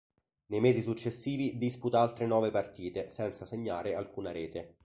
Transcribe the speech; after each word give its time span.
Nei 0.47 0.59
mesi 0.59 0.81
successivi 0.81 1.59
disputa 1.59 1.99
altre 2.01 2.25
nove 2.25 2.49
partite 2.49 3.09
senza 3.09 3.45
segnare 3.45 3.93
alcuna 3.93 4.31
rete. 4.31 4.77